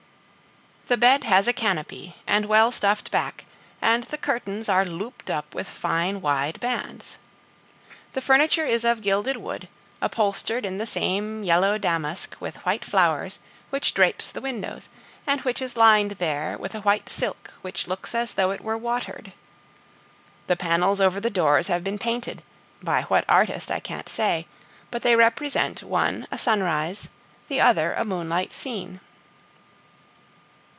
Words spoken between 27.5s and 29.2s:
other a moonlight scene.